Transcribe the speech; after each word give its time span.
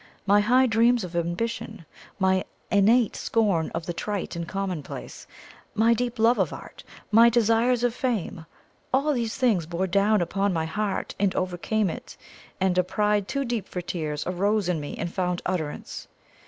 My 0.25 0.39
high 0.41 0.65
dreams 0.65 1.03
of 1.03 1.15
ambition, 1.15 1.85
my 2.17 2.43
innate 2.71 3.15
scorn 3.15 3.69
of 3.75 3.85
the 3.85 3.93
trite 3.93 4.35
and 4.35 4.47
commonplace, 4.47 5.27
my 5.75 5.93
deep 5.93 6.17
love 6.17 6.39
of 6.39 6.51
art, 6.51 6.83
my 7.11 7.29
desires 7.29 7.83
of 7.83 7.93
fame 7.93 8.47
all 8.91 9.13
these 9.13 9.37
things 9.37 9.67
bore 9.67 9.85
down 9.85 10.19
upon 10.19 10.53
my 10.53 10.65
heart 10.65 11.13
and 11.19 11.35
overcame 11.35 11.87
it, 11.87 12.17
and 12.59 12.79
a 12.79 12.83
pride 12.83 13.27
too 13.27 13.45
deep 13.45 13.67
for 13.69 13.81
tears 13.81 14.25
arose 14.25 14.67
in 14.67 14.79
me 14.79 14.97
and 14.97 15.13
found 15.13 15.39
utterance. 15.45 16.07